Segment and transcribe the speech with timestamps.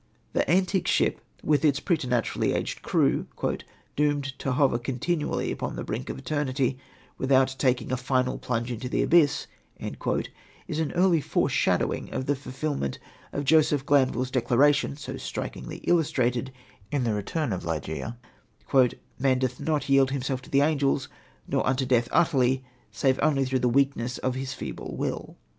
[0.33, 3.27] The antique ship, with its preternaturally aged crew
[3.95, 6.79] "doomed to hover continually upon the brink of eternity,
[7.19, 9.45] without taking a final plunge into the abyss,"
[9.79, 12.97] is an early foreshadowing of the fulfilment
[13.31, 16.51] of Joseph Glanvill's declaration so strikingly illustrated
[16.89, 18.17] in the return of Ligeia:
[19.19, 21.09] "Man doth not yield himself to the angels,
[21.47, 25.37] nor unto death utterly, save only through the weakness of his feeble will."